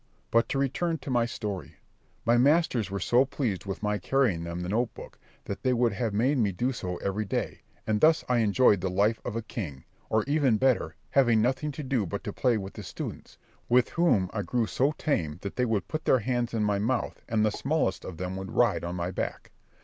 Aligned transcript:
But 0.31 0.49
to 0.49 0.57
return 0.57 0.97
to 1.03 1.11
my 1.11 1.27
story: 1.27 1.75
my 2.25 2.35
masters 2.35 2.89
were 2.89 2.99
so 2.99 3.23
pleased 3.23 3.67
with 3.67 3.83
my 3.83 3.99
carrying 3.99 4.43
them 4.43 4.61
the 4.61 4.69
note 4.69 4.91
book, 4.95 5.19
that 5.45 5.61
they 5.61 5.73
would 5.73 5.93
have 5.93 6.11
me 6.11 6.35
do 6.51 6.71
so 6.73 6.97
every 6.97 7.23
day; 7.23 7.61
and 7.85 8.01
thus 8.01 8.23
I 8.27 8.39
enjoyed 8.39 8.81
the 8.81 8.89
life 8.89 9.21
of 9.23 9.35
a 9.35 9.43
king, 9.43 9.83
or 10.09 10.23
even 10.23 10.57
better, 10.57 10.95
having 11.11 11.39
nothing 11.39 11.71
to 11.73 11.83
do 11.83 12.07
but 12.07 12.23
to 12.23 12.33
play 12.33 12.57
with 12.57 12.73
the 12.73 12.81
students, 12.81 13.37
with 13.69 13.89
whom 13.89 14.31
I 14.33 14.41
grew 14.41 14.65
so 14.65 14.91
tame, 14.97 15.37
that 15.43 15.55
they 15.55 15.65
would 15.65 15.87
put 15.87 16.05
their 16.05 16.17
hands 16.17 16.55
in 16.55 16.63
my 16.63 16.79
mouth, 16.79 17.21
and 17.29 17.45
the 17.45 17.51
smallest 17.51 18.03
of 18.03 18.17
them 18.17 18.35
would 18.37 18.51
ride 18.55 18.83
on 18.83 18.95
my 18.95 19.11
back. 19.11 19.51